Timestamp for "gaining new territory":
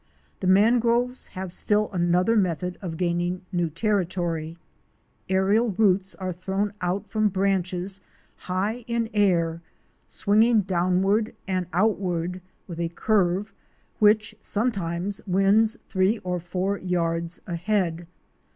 2.97-4.57